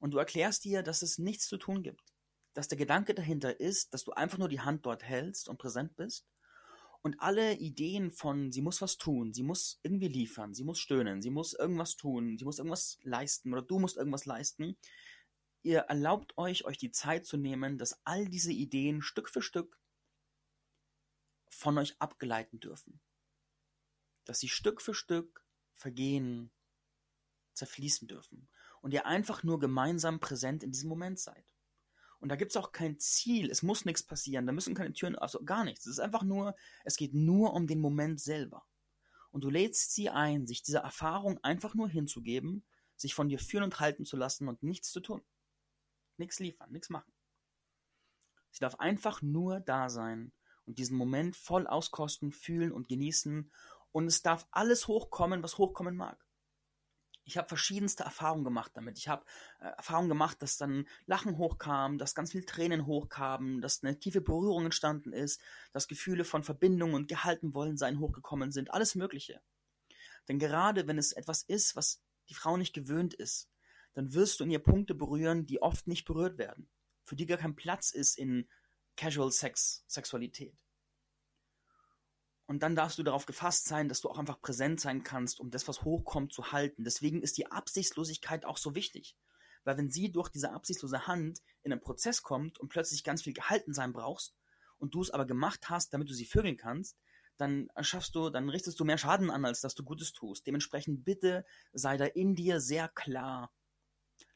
Und 0.00 0.10
du 0.10 0.18
erklärst 0.18 0.66
ihr, 0.66 0.82
dass 0.82 1.02
es 1.02 1.18
nichts 1.18 1.46
zu 1.46 1.56
tun 1.56 1.82
gibt. 1.82 2.12
Dass 2.52 2.68
der 2.68 2.78
Gedanke 2.78 3.14
dahinter 3.14 3.58
ist, 3.58 3.94
dass 3.94 4.04
du 4.04 4.12
einfach 4.12 4.38
nur 4.38 4.48
die 4.48 4.60
Hand 4.60 4.86
dort 4.86 5.02
hältst 5.02 5.48
und 5.48 5.58
präsent 5.58 5.96
bist 5.96 6.26
und 7.02 7.20
alle 7.20 7.54
Ideen 7.58 8.10
von, 8.10 8.50
sie 8.50 8.62
muss 8.62 8.80
was 8.80 8.96
tun, 8.96 9.34
sie 9.34 9.42
muss 9.42 9.78
irgendwie 9.82 10.08
liefern, 10.08 10.54
sie 10.54 10.64
muss 10.64 10.78
stöhnen, 10.78 11.20
sie 11.20 11.30
muss 11.30 11.52
irgendwas 11.52 11.96
tun, 11.96 12.38
sie 12.38 12.44
muss 12.44 12.58
irgendwas 12.58 12.98
leisten 13.02 13.52
oder 13.52 13.62
du 13.62 13.78
musst 13.78 13.96
irgendwas 13.96 14.24
leisten, 14.24 14.76
ihr 15.64 15.80
erlaubt 15.80 16.36
euch, 16.36 16.64
euch 16.64 16.78
die 16.78 16.90
Zeit 16.90 17.26
zu 17.26 17.36
nehmen, 17.36 17.78
dass 17.78 17.98
all 18.04 18.28
diese 18.28 18.52
Ideen 18.52 19.02
Stück 19.02 19.28
für 19.28 19.42
Stück 19.42 19.78
von 21.48 21.78
euch 21.78 22.00
abgeleiten 22.00 22.60
dürfen. 22.60 23.00
Dass 24.24 24.38
sie 24.38 24.48
Stück 24.48 24.82
für 24.82 24.94
Stück 24.94 25.44
vergehen, 25.74 26.52
zerfließen 27.54 28.06
dürfen. 28.06 28.48
Und 28.82 28.92
ihr 28.92 29.06
einfach 29.06 29.42
nur 29.42 29.58
gemeinsam 29.58 30.20
präsent 30.20 30.62
in 30.62 30.70
diesem 30.70 30.90
Moment 30.90 31.18
seid. 31.18 31.46
Und 32.20 32.28
da 32.28 32.36
gibt 32.36 32.52
es 32.52 32.56
auch 32.56 32.72
kein 32.72 32.98
Ziel, 32.98 33.50
es 33.50 33.62
muss 33.62 33.84
nichts 33.84 34.02
passieren, 34.02 34.46
da 34.46 34.52
müssen 34.52 34.74
keine 34.74 34.92
Türen, 34.92 35.16
also 35.16 35.44
gar 35.44 35.64
nichts. 35.64 35.86
Es 35.86 35.92
ist 35.92 35.98
einfach 36.00 36.22
nur, 36.22 36.54
es 36.84 36.96
geht 36.96 37.14
nur 37.14 37.52
um 37.54 37.66
den 37.66 37.80
Moment 37.80 38.20
selber. 38.20 38.66
Und 39.30 39.44
du 39.44 39.50
lädst 39.50 39.94
sie 39.94 40.10
ein, 40.10 40.46
sich 40.46 40.62
dieser 40.62 40.80
Erfahrung 40.80 41.42
einfach 41.42 41.74
nur 41.74 41.88
hinzugeben, 41.88 42.64
sich 42.96 43.14
von 43.14 43.28
dir 43.28 43.38
führen 43.38 43.64
und 43.64 43.80
halten 43.80 44.04
zu 44.04 44.16
lassen 44.16 44.48
und 44.48 44.62
nichts 44.62 44.90
zu 44.90 45.00
tun. 45.00 45.22
Nichts 46.16 46.38
liefern, 46.38 46.70
nichts 46.70 46.90
machen. 46.90 47.12
Sie 48.50 48.60
darf 48.60 48.76
einfach 48.76 49.20
nur 49.20 49.60
da 49.60 49.88
sein 49.88 50.32
und 50.64 50.78
diesen 50.78 50.96
Moment 50.96 51.36
voll 51.36 51.66
auskosten, 51.66 52.32
fühlen 52.32 52.72
und 52.72 52.88
genießen. 52.88 53.50
Und 53.92 54.06
es 54.06 54.22
darf 54.22 54.46
alles 54.50 54.88
hochkommen, 54.88 55.42
was 55.42 55.58
hochkommen 55.58 55.96
mag. 55.96 56.24
Ich 57.26 57.38
habe 57.38 57.48
verschiedenste 57.48 58.04
Erfahrungen 58.04 58.44
gemacht 58.44 58.72
damit. 58.74 58.98
Ich 58.98 59.08
habe 59.08 59.24
äh, 59.60 59.66
Erfahrungen 59.66 60.10
gemacht, 60.10 60.42
dass 60.42 60.58
dann 60.58 60.86
Lachen 61.06 61.38
hochkam, 61.38 61.96
dass 61.96 62.14
ganz 62.14 62.32
viel 62.32 62.44
Tränen 62.44 62.86
hochkamen, 62.86 63.62
dass 63.62 63.82
eine 63.82 63.98
tiefe 63.98 64.20
Berührung 64.20 64.66
entstanden 64.66 65.12
ist, 65.12 65.40
dass 65.72 65.88
Gefühle 65.88 66.24
von 66.24 66.42
Verbindung 66.42 66.92
und 66.92 67.08
gehalten 67.08 67.54
wollen 67.54 67.78
sein 67.78 67.98
hochgekommen 67.98 68.52
sind, 68.52 68.72
alles 68.72 68.94
Mögliche. 68.94 69.40
Denn 70.28 70.38
gerade 70.38 70.86
wenn 70.86 70.98
es 70.98 71.12
etwas 71.12 71.42
ist, 71.42 71.76
was 71.76 72.02
die 72.28 72.34
Frau 72.34 72.56
nicht 72.56 72.74
gewöhnt 72.74 73.14
ist, 73.14 73.48
dann 73.94 74.12
wirst 74.12 74.40
du 74.40 74.44
in 74.44 74.50
ihr 74.50 74.58
Punkte 74.58 74.94
berühren, 74.94 75.46
die 75.46 75.62
oft 75.62 75.86
nicht 75.86 76.04
berührt 76.04 76.38
werden, 76.38 76.68
für 77.04 77.16
die 77.16 77.26
gar 77.26 77.38
kein 77.38 77.56
Platz 77.56 77.90
ist 77.90 78.18
in 78.18 78.48
Casual 78.96 79.32
Sex, 79.32 79.84
Sexualität. 79.86 80.56
Und 82.46 82.62
dann 82.62 82.76
darfst 82.76 82.98
du 82.98 83.02
darauf 83.02 83.24
gefasst 83.24 83.66
sein, 83.66 83.88
dass 83.88 84.00
du 84.00 84.10
auch 84.10 84.18
einfach 84.18 84.40
präsent 84.40 84.80
sein 84.80 85.02
kannst, 85.02 85.40
um 85.40 85.50
das, 85.50 85.66
was 85.66 85.82
hochkommt, 85.82 86.32
zu 86.32 86.52
halten. 86.52 86.84
Deswegen 86.84 87.22
ist 87.22 87.38
die 87.38 87.50
Absichtslosigkeit 87.50 88.44
auch 88.44 88.58
so 88.58 88.74
wichtig. 88.74 89.16
Weil 89.64 89.78
wenn 89.78 89.90
sie 89.90 90.12
durch 90.12 90.28
diese 90.28 90.52
absichtslose 90.52 91.06
Hand 91.06 91.40
in 91.62 91.72
einen 91.72 91.80
Prozess 91.80 92.22
kommt 92.22 92.58
und 92.58 92.68
plötzlich 92.68 93.02
ganz 93.02 93.22
viel 93.22 93.32
gehalten 93.32 93.72
sein 93.72 93.94
brauchst 93.94 94.34
und 94.76 94.94
du 94.94 95.00
es 95.00 95.10
aber 95.10 95.24
gemacht 95.24 95.70
hast, 95.70 95.94
damit 95.94 96.10
du 96.10 96.14
sie 96.14 96.26
vögeln 96.26 96.58
kannst, 96.58 96.98
dann 97.38 97.68
schaffst 97.80 98.14
du, 98.14 98.28
dann 98.28 98.50
richtest 98.50 98.78
du 98.78 98.84
mehr 98.84 98.98
Schaden 98.98 99.30
an, 99.30 99.46
als 99.46 99.62
dass 99.62 99.74
du 99.74 99.82
Gutes 99.82 100.12
tust. 100.12 100.46
Dementsprechend 100.46 101.04
bitte 101.04 101.46
sei 101.72 101.96
da 101.96 102.04
in 102.04 102.34
dir 102.34 102.60
sehr 102.60 102.88
klar, 102.88 103.50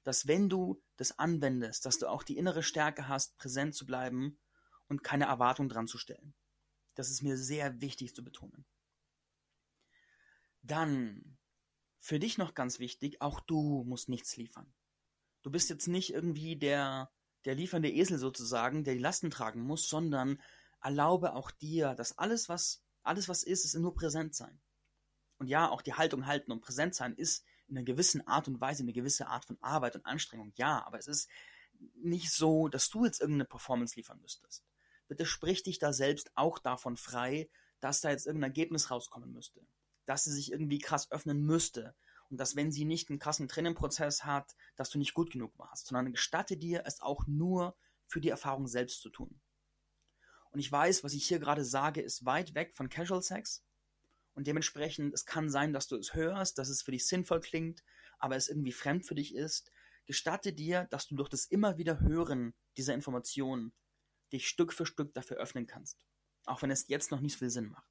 dass 0.08 0.26
wenn 0.26 0.48
du 0.48 0.82
das 0.96 1.18
anwendest, 1.18 1.84
dass 1.84 1.98
du 1.98 2.06
auch 2.06 2.22
die 2.22 2.38
innere 2.38 2.62
Stärke 2.62 3.08
hast, 3.08 3.36
präsent 3.36 3.74
zu 3.74 3.84
bleiben 3.84 4.38
und 4.86 5.04
keine 5.04 5.26
Erwartung 5.26 5.68
dran 5.68 5.86
zu 5.86 5.98
stellen. 5.98 6.32
Das 6.94 7.10
ist 7.10 7.20
mir 7.20 7.36
sehr 7.36 7.82
wichtig 7.82 8.14
zu 8.14 8.24
betonen. 8.24 8.64
Dann, 10.62 11.36
für 12.00 12.18
dich 12.18 12.38
noch 12.38 12.54
ganz 12.54 12.78
wichtig, 12.78 13.20
auch 13.20 13.38
du 13.38 13.84
musst 13.84 14.08
nichts 14.08 14.34
liefern. 14.38 14.72
Du 15.42 15.50
bist 15.50 15.68
jetzt 15.68 15.88
nicht 15.88 16.14
irgendwie 16.14 16.56
der, 16.56 17.12
der 17.44 17.54
liefernde 17.54 17.92
Esel 17.92 18.16
sozusagen, 18.16 18.84
der 18.84 18.94
die 18.94 19.00
Lasten 19.00 19.28
tragen 19.28 19.60
muss, 19.60 19.90
sondern 19.90 20.40
erlaube 20.80 21.34
auch 21.34 21.50
dir, 21.50 21.94
dass 21.94 22.16
alles, 22.16 22.48
was 22.48 22.82
alles, 23.02 23.28
was 23.28 23.42
ist, 23.42 23.66
ist 23.66 23.74
nur 23.74 23.94
präsent 23.94 24.34
sein. 24.34 24.58
Und 25.36 25.48
ja, 25.48 25.68
auch 25.68 25.82
die 25.82 25.92
Haltung 25.92 26.24
halten 26.24 26.50
und 26.50 26.62
präsent 26.62 26.94
sein 26.94 27.14
ist 27.14 27.44
in 27.68 27.76
einer 27.76 27.84
gewissen 27.84 28.26
Art 28.26 28.48
und 28.48 28.60
Weise 28.60 28.82
eine 28.82 28.92
gewisse 28.92 29.28
Art 29.28 29.44
von 29.44 29.58
Arbeit 29.60 29.96
und 29.96 30.06
Anstrengung. 30.06 30.52
Ja, 30.56 30.84
aber 30.86 30.98
es 30.98 31.06
ist 31.06 31.28
nicht 31.94 32.32
so, 32.32 32.68
dass 32.68 32.88
du 32.90 33.04
jetzt 33.04 33.20
irgendeine 33.20 33.44
Performance 33.44 33.96
liefern 33.96 34.20
müsstest. 34.20 34.64
Bitte 35.06 35.26
sprich 35.26 35.62
dich 35.62 35.78
da 35.78 35.92
selbst 35.92 36.30
auch 36.34 36.58
davon 36.58 36.96
frei, 36.96 37.48
dass 37.80 38.00
da 38.00 38.10
jetzt 38.10 38.26
irgendein 38.26 38.50
Ergebnis 38.50 38.90
rauskommen 38.90 39.32
müsste. 39.32 39.66
Dass 40.06 40.24
sie 40.24 40.32
sich 40.32 40.52
irgendwie 40.52 40.78
krass 40.78 41.10
öffnen 41.10 41.42
müsste. 41.42 41.94
Und 42.30 42.38
dass, 42.38 42.56
wenn 42.56 42.72
sie 42.72 42.84
nicht 42.84 43.08
einen 43.08 43.18
krassen 43.18 43.48
Trennungsprozess 43.48 44.24
hat, 44.24 44.54
dass 44.76 44.90
du 44.90 44.98
nicht 44.98 45.14
gut 45.14 45.30
genug 45.30 45.58
warst. 45.58 45.86
Sondern 45.86 46.12
gestatte 46.12 46.56
dir, 46.56 46.82
es 46.84 47.00
auch 47.00 47.26
nur 47.26 47.76
für 48.06 48.20
die 48.20 48.28
Erfahrung 48.28 48.66
selbst 48.66 49.00
zu 49.00 49.10
tun. 49.10 49.40
Und 50.50 50.60
ich 50.60 50.70
weiß, 50.70 51.04
was 51.04 51.14
ich 51.14 51.26
hier 51.26 51.38
gerade 51.38 51.64
sage, 51.64 52.00
ist 52.00 52.24
weit 52.24 52.54
weg 52.54 52.74
von 52.74 52.88
Casual 52.88 53.22
Sex. 53.22 53.64
Und 54.38 54.46
dementsprechend, 54.46 55.12
es 55.14 55.26
kann 55.26 55.50
sein, 55.50 55.72
dass 55.72 55.88
du 55.88 55.96
es 55.96 56.14
hörst, 56.14 56.58
dass 56.58 56.68
es 56.68 56.82
für 56.82 56.92
dich 56.92 57.08
sinnvoll 57.08 57.40
klingt, 57.40 57.82
aber 58.20 58.36
es 58.36 58.48
irgendwie 58.48 58.70
fremd 58.70 59.04
für 59.04 59.16
dich 59.16 59.34
ist. 59.34 59.72
Gestatte 60.06 60.52
dir, 60.52 60.84
dass 60.92 61.08
du 61.08 61.16
durch 61.16 61.28
das 61.28 61.46
immer 61.46 61.76
wieder 61.76 61.98
Hören 61.98 62.54
dieser 62.76 62.94
Informationen 62.94 63.72
dich 64.32 64.46
Stück 64.46 64.72
für 64.72 64.86
Stück 64.86 65.12
dafür 65.12 65.38
öffnen 65.38 65.66
kannst. 65.66 66.06
Auch 66.44 66.62
wenn 66.62 66.70
es 66.70 66.86
jetzt 66.86 67.10
noch 67.10 67.20
nicht 67.20 67.36
viel 67.36 67.50
Sinn 67.50 67.66
macht. 67.66 67.90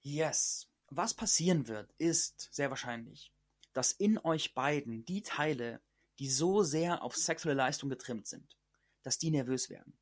Yes. 0.00 0.70
Was 0.86 1.12
passieren 1.12 1.68
wird, 1.68 1.92
ist 1.98 2.48
sehr 2.50 2.70
wahrscheinlich, 2.70 3.34
dass 3.74 3.92
in 3.92 4.16
euch 4.16 4.54
beiden 4.54 5.04
die 5.04 5.20
Teile, 5.20 5.82
die 6.18 6.30
so 6.30 6.62
sehr 6.62 7.02
auf 7.02 7.14
sexuelle 7.14 7.58
Leistung 7.58 7.90
getrimmt 7.90 8.26
sind, 8.26 8.56
dass 9.02 9.18
die 9.18 9.32
nervös 9.32 9.68
werden 9.68 9.99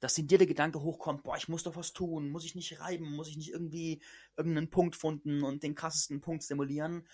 dass 0.00 0.16
in 0.18 0.28
dir 0.28 0.38
der 0.38 0.46
Gedanke 0.46 0.80
hochkommt, 0.80 1.24
boah, 1.24 1.36
ich 1.36 1.48
muss 1.48 1.64
doch 1.64 1.76
was 1.76 1.92
tun, 1.92 2.30
muss 2.30 2.44
ich 2.44 2.54
nicht 2.54 2.80
reiben, 2.80 3.14
muss 3.14 3.28
ich 3.28 3.36
nicht 3.36 3.50
irgendwie 3.50 4.00
irgendeinen 4.36 4.70
Punkt 4.70 4.96
funden 4.96 5.42
und 5.42 5.62
den 5.62 5.74
krassesten 5.74 6.20
Punkt 6.20 6.44
simulieren. 6.44 7.06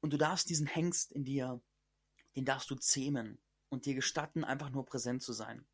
Und 0.00 0.12
du 0.12 0.18
darfst 0.18 0.50
diesen 0.50 0.66
Hengst 0.66 1.12
in 1.12 1.24
dir, 1.24 1.60
den 2.36 2.44
darfst 2.44 2.70
du 2.70 2.74
zähmen 2.74 3.38
und 3.68 3.86
dir 3.86 3.94
gestatten, 3.94 4.44
einfach 4.44 4.70
nur 4.70 4.84
präsent 4.84 5.22
zu 5.22 5.32
sein. 5.32 5.66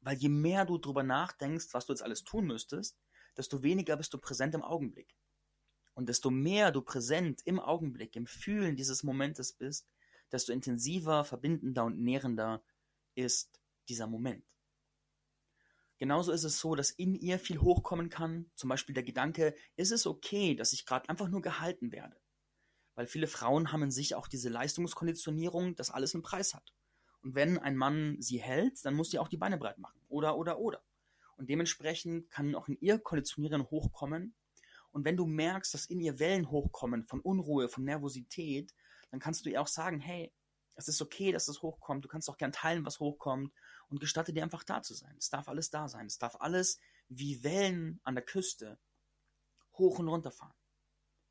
Weil 0.00 0.16
je 0.16 0.28
mehr 0.28 0.64
du 0.64 0.78
drüber 0.78 1.02
nachdenkst, 1.02 1.68
was 1.72 1.86
du 1.86 1.92
jetzt 1.92 2.02
alles 2.02 2.24
tun 2.24 2.46
müsstest, 2.46 2.98
desto 3.36 3.62
weniger 3.62 3.96
bist 3.96 4.12
du 4.14 4.18
präsent 4.18 4.54
im 4.54 4.62
Augenblick. 4.62 5.14
Und 5.94 6.08
desto 6.08 6.30
mehr 6.30 6.70
du 6.70 6.80
präsent 6.80 7.42
im 7.44 7.58
Augenblick, 7.58 8.16
im 8.16 8.26
Fühlen 8.26 8.76
dieses 8.76 9.02
Momentes 9.02 9.52
bist, 9.52 9.88
desto 10.30 10.52
intensiver, 10.52 11.24
verbindender 11.24 11.84
und 11.84 11.98
nährender 11.98 12.62
ist 13.14 13.60
dieser 13.88 14.06
Moment. 14.06 14.44
Genauso 15.98 16.30
ist 16.30 16.44
es 16.44 16.60
so, 16.60 16.76
dass 16.76 16.90
in 16.90 17.14
ihr 17.14 17.38
viel 17.40 17.58
hochkommen 17.58 18.08
kann. 18.08 18.50
Zum 18.54 18.70
Beispiel 18.70 18.94
der 18.94 19.02
Gedanke, 19.02 19.54
ist 19.76 19.90
es 19.90 20.06
okay, 20.06 20.54
dass 20.54 20.72
ich 20.72 20.86
gerade 20.86 21.08
einfach 21.08 21.28
nur 21.28 21.42
gehalten 21.42 21.90
werde? 21.90 22.16
Weil 22.94 23.08
viele 23.08 23.26
Frauen 23.26 23.72
haben 23.72 23.82
in 23.82 23.90
sich 23.90 24.14
auch 24.14 24.28
diese 24.28 24.48
Leistungskonditionierung, 24.48 25.74
dass 25.74 25.90
alles 25.90 26.14
einen 26.14 26.22
Preis 26.22 26.54
hat. 26.54 26.72
Und 27.22 27.34
wenn 27.34 27.58
ein 27.58 27.76
Mann 27.76 28.16
sie 28.20 28.40
hält, 28.40 28.84
dann 28.84 28.94
muss 28.94 29.10
sie 29.10 29.18
auch 29.18 29.28
die 29.28 29.36
Beine 29.36 29.58
breit 29.58 29.78
machen. 29.78 30.00
Oder, 30.08 30.36
oder, 30.36 30.60
oder. 30.60 30.82
Und 31.36 31.50
dementsprechend 31.50 32.30
kann 32.30 32.54
auch 32.54 32.68
in 32.68 32.78
ihr 32.80 32.98
Konditionieren 32.98 33.68
hochkommen. 33.70 34.34
Und 34.92 35.04
wenn 35.04 35.16
du 35.16 35.26
merkst, 35.26 35.74
dass 35.74 35.86
in 35.86 36.00
ihr 36.00 36.18
Wellen 36.20 36.50
hochkommen 36.50 37.06
von 37.06 37.20
Unruhe, 37.20 37.68
von 37.68 37.84
Nervosität, 37.84 38.72
dann 39.10 39.20
kannst 39.20 39.44
du 39.44 39.50
ihr 39.50 39.60
auch 39.60 39.66
sagen, 39.66 40.00
hey, 40.00 40.32
es 40.78 40.86
ist 40.86 41.02
okay, 41.02 41.32
dass 41.32 41.48
es 41.48 41.60
hochkommt. 41.60 42.04
Du 42.04 42.08
kannst 42.08 42.30
auch 42.30 42.36
gern 42.36 42.52
teilen, 42.52 42.86
was 42.86 43.00
hochkommt 43.00 43.52
und 43.88 44.00
gestatte 44.00 44.32
dir 44.32 44.44
einfach 44.44 44.62
da 44.62 44.80
zu 44.80 44.94
sein. 44.94 45.14
Es 45.18 45.28
darf 45.28 45.48
alles 45.48 45.70
da 45.70 45.88
sein. 45.88 46.06
Es 46.06 46.18
darf 46.18 46.36
alles 46.40 46.78
wie 47.08 47.42
Wellen 47.42 48.00
an 48.04 48.14
der 48.14 48.24
Küste 48.24 48.78
hoch 49.74 49.98
und 49.98 50.06
runter 50.06 50.30
fahren, 50.30 50.54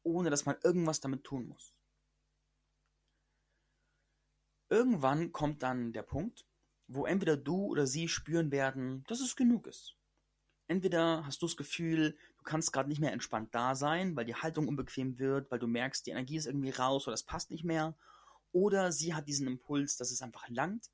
ohne 0.03 0.29
dass 0.29 0.45
man 0.45 0.57
irgendwas 0.63 0.99
damit 0.99 1.23
tun 1.23 1.47
muss. 1.47 1.73
Irgendwann 4.69 5.31
kommt 5.31 5.63
dann 5.63 5.93
der 5.93 6.03
Punkt, 6.03 6.45
wo 6.87 7.05
entweder 7.05 7.37
du 7.37 7.67
oder 7.67 7.87
sie 7.87 8.09
spüren 8.09 8.51
werden, 8.51 9.05
dass 9.07 9.21
es 9.21 9.37
genug 9.37 9.67
ist. 9.67 9.95
Entweder 10.67 11.25
hast 11.25 11.41
du 11.41 11.45
das 11.45 11.55
Gefühl, 11.55 12.17
du 12.37 12.43
kannst 12.43 12.73
gerade 12.73 12.89
nicht 12.89 12.99
mehr 12.99 13.13
entspannt 13.13 13.55
da 13.55 13.75
sein, 13.75 14.17
weil 14.17 14.25
die 14.25 14.35
Haltung 14.35 14.67
unbequem 14.67 15.19
wird, 15.19 15.49
weil 15.49 15.59
du 15.59 15.67
merkst, 15.67 16.05
die 16.05 16.11
Energie 16.11 16.35
ist 16.35 16.47
irgendwie 16.47 16.71
raus 16.71 17.07
oder 17.07 17.13
es 17.13 17.23
passt 17.23 17.49
nicht 17.49 17.63
mehr. 17.63 17.95
Oder 18.57 18.91
sie 18.91 19.13
hat 19.13 19.27
diesen 19.27 19.45
Impuls, 19.45 19.97
dass 19.97 20.09
es 20.09 20.23
einfach 20.23 20.49
langt 20.49 20.89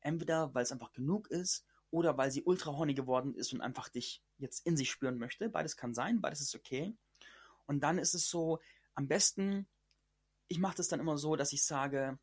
Entweder 0.00 0.54
weil 0.54 0.62
es 0.62 0.72
einfach 0.72 0.92
genug 0.92 1.28
ist 1.30 1.64
oder 1.90 2.16
weil 2.16 2.30
sie 2.30 2.42
ultra 2.42 2.72
horny 2.72 2.94
geworden 2.94 3.34
ist 3.34 3.52
und 3.52 3.60
einfach 3.60 3.88
dich 3.88 4.22
jetzt 4.36 4.64
in 4.66 4.76
sich 4.76 4.90
spüren 4.90 5.18
möchte. 5.18 5.48
Beides 5.48 5.76
kann 5.76 5.94
sein, 5.94 6.20
beides 6.20 6.40
ist 6.40 6.54
okay. 6.54 6.96
Und 7.66 7.80
dann 7.80 7.98
ist 7.98 8.14
es 8.14 8.28
so, 8.28 8.60
am 8.94 9.08
besten, 9.08 9.66
ich 10.46 10.58
mache 10.58 10.76
das 10.76 10.88
dann 10.88 11.00
immer 11.00 11.18
so, 11.18 11.36
dass 11.36 11.52
ich 11.52 11.64
sage, 11.64 12.18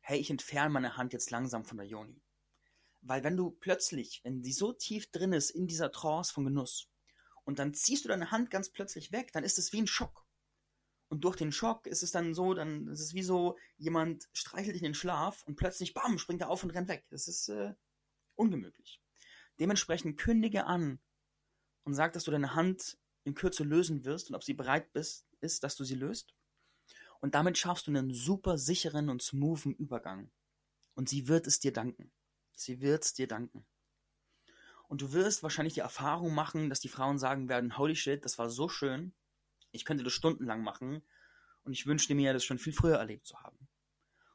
hey, 0.00 0.18
ich 0.18 0.30
entferne 0.30 0.70
meine 0.70 0.96
Hand 0.96 1.12
jetzt 1.12 1.30
langsam 1.30 1.64
von 1.64 1.76
der 1.76 1.86
Joni. 1.86 2.22
Weil 3.02 3.24
wenn 3.24 3.36
du 3.36 3.50
plötzlich, 3.50 4.20
wenn 4.24 4.42
sie 4.42 4.52
so 4.52 4.72
tief 4.72 5.10
drin 5.10 5.32
ist 5.32 5.50
in 5.50 5.66
dieser 5.66 5.92
Trance 5.92 6.32
von 6.32 6.44
Genuss 6.44 6.88
und 7.44 7.58
dann 7.58 7.74
ziehst 7.74 8.04
du 8.04 8.08
deine 8.08 8.30
Hand 8.30 8.50
ganz 8.50 8.70
plötzlich 8.70 9.12
weg, 9.12 9.32
dann 9.32 9.44
ist 9.44 9.58
es 9.58 9.72
wie 9.72 9.82
ein 9.82 9.86
Schock. 9.86 10.24
Und 11.12 11.24
durch 11.24 11.36
den 11.36 11.52
Schock 11.52 11.86
ist 11.86 12.02
es 12.02 12.10
dann 12.10 12.32
so, 12.32 12.54
dann 12.54 12.88
ist 12.88 13.00
es 13.00 13.12
wie 13.12 13.22
so, 13.22 13.58
jemand 13.76 14.30
streichelt 14.32 14.74
dich 14.74 14.80
in 14.80 14.92
den 14.92 14.94
Schlaf 14.94 15.42
und 15.42 15.56
plötzlich, 15.56 15.92
bam, 15.92 16.16
springt 16.16 16.40
er 16.40 16.48
auf 16.48 16.64
und 16.64 16.70
rennt 16.70 16.88
weg. 16.88 17.04
Das 17.10 17.28
ist 17.28 17.50
äh, 17.50 17.74
ungemütlich. 18.34 18.98
Dementsprechend 19.60 20.16
kündige 20.16 20.64
an 20.64 21.00
und 21.84 21.92
sag, 21.92 22.14
dass 22.14 22.24
du 22.24 22.30
deine 22.30 22.54
Hand 22.54 22.96
in 23.24 23.34
Kürze 23.34 23.62
lösen 23.62 24.06
wirst 24.06 24.30
und 24.30 24.36
ob 24.36 24.42
sie 24.42 24.54
bereit 24.54 24.90
bist, 24.94 25.26
ist, 25.42 25.64
dass 25.64 25.76
du 25.76 25.84
sie 25.84 25.96
löst. 25.96 26.34
Und 27.20 27.34
damit 27.34 27.58
schaffst 27.58 27.88
du 27.88 27.90
einen 27.90 28.14
super 28.14 28.56
sicheren 28.56 29.10
und 29.10 29.20
smoothen 29.20 29.74
Übergang. 29.74 30.30
Und 30.94 31.10
sie 31.10 31.28
wird 31.28 31.46
es 31.46 31.60
dir 31.60 31.74
danken. 31.74 32.10
Sie 32.56 32.80
wird 32.80 33.04
es 33.04 33.12
dir 33.12 33.28
danken. 33.28 33.66
Und 34.88 35.02
du 35.02 35.12
wirst 35.12 35.42
wahrscheinlich 35.42 35.74
die 35.74 35.80
Erfahrung 35.80 36.32
machen, 36.34 36.70
dass 36.70 36.80
die 36.80 36.88
Frauen 36.88 37.18
sagen 37.18 37.50
werden, 37.50 37.76
holy 37.76 37.96
shit, 37.96 38.24
das 38.24 38.38
war 38.38 38.48
so 38.48 38.70
schön. 38.70 39.12
Ich 39.72 39.84
könnte 39.84 40.04
das 40.04 40.12
stundenlang 40.12 40.62
machen 40.62 41.02
und 41.64 41.72
ich 41.72 41.86
wünschte 41.86 42.14
mir, 42.14 42.32
das 42.32 42.44
schon 42.44 42.58
viel 42.58 42.72
früher 42.72 42.96
erlebt 42.96 43.26
zu 43.26 43.38
haben. 43.40 43.68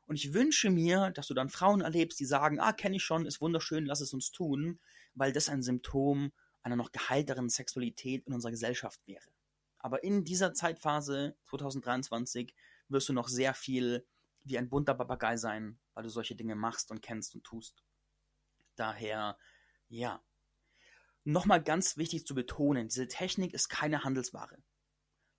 Und 0.06 0.15
ich 0.15 0.34
wünsche 0.34 0.70
mir, 0.70 1.12
dass 1.12 1.27
du 1.27 1.34
dann 1.34 1.50
Frauen 1.50 1.82
erlebst, 1.82 2.20
die 2.20 2.25
sagen, 2.25 2.60
ah, 2.60 2.72
kenne 2.72 2.96
ich 2.96 3.03
schon, 3.03 3.25
ist 3.25 3.41
wunderschön, 3.41 3.86
lass 3.86 4.00
es 4.00 4.13
uns 4.13 4.32
tun, 4.32 4.79
weil 5.15 5.34
das 5.34 5.50
ein 5.50 5.62
Symptom 5.62 6.32
einer 6.62 6.77
noch 6.77 6.91
geheilteren 6.91 7.50
Sexualität 7.50 8.25
in 8.25 8.34
unserer 8.34 8.51
Gesellschaft 8.51 9.06
wäre. 9.06 9.27
Aber 9.79 10.03
in 10.03 10.24
dieser 10.24 10.53
Zeitphase 10.53 11.36
2023 11.50 12.53
wirst 12.89 13.10
du 13.10 13.13
noch 13.13 13.27
sehr 13.27 13.53
viel 13.53 14.06
wie 14.44 14.58
ein 14.58 14.70
bunter 14.70 14.96
Papagei 14.96 15.38
sein, 15.38 15.77
weil 15.94 16.03
du 16.03 16.10
solche 16.10 16.36
Dinge 16.36 16.56
machst 16.56 16.89
und 16.89 17.01
kennst 17.01 17.36
und 17.36 17.44
tust. 17.44 17.84
Daher, 18.75 19.38
ja. 19.89 20.24
Nochmal 21.25 21.62
ganz 21.62 21.98
wichtig 21.98 22.25
zu 22.25 22.34
betonen, 22.34 22.88
diese 22.88 23.08
Technik 23.08 23.53
ist 23.53 23.67
keine 23.67 24.06
Handelsware. 24.06 24.58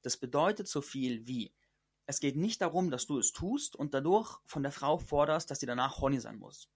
Das 0.09 0.17
bedeutet 0.17 0.67
so 0.69 0.81
viel 0.81 1.27
wie, 1.27 1.55
es 2.07 2.19
geht 2.19 2.35
nicht 2.35 2.63
darum, 2.63 2.91
dass 2.91 3.05
du 3.05 3.19
es 3.19 3.35
tust 3.35 3.77
und 3.77 3.93
dadurch 3.93 4.39
von 4.47 4.63
der 4.63 4.73
Frau 4.73 4.97
forderst, 4.97 5.51
dass 5.51 5.61
sie 5.61 5.67
danach 5.67 5.99
horny 5.99 6.19
sein 6.19 6.39
muss. 6.39 6.71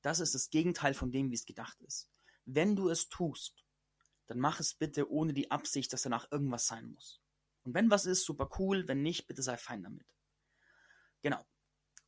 Das 0.00 0.20
ist 0.20 0.34
das 0.34 0.48
Gegenteil 0.48 0.94
von 0.94 1.12
dem, 1.12 1.30
wie 1.30 1.34
es 1.34 1.44
gedacht 1.44 1.82
ist. 1.82 2.08
Wenn 2.46 2.74
du 2.74 2.88
es 2.88 3.10
tust, 3.10 3.66
dann 4.26 4.38
mach 4.38 4.58
es 4.58 4.72
bitte 4.72 5.10
ohne 5.10 5.34
die 5.34 5.50
Absicht, 5.50 5.92
dass 5.92 6.00
danach 6.00 6.32
irgendwas 6.32 6.66
sein 6.66 6.86
muss. 6.86 7.20
Und 7.62 7.74
wenn 7.74 7.90
was 7.90 8.06
ist, 8.06 8.24
super 8.24 8.48
cool, 8.58 8.88
wenn 8.88 9.02
nicht, 9.02 9.26
bitte 9.26 9.42
sei 9.42 9.58
fein 9.58 9.82
damit. 9.82 10.06
Genau. 11.20 11.44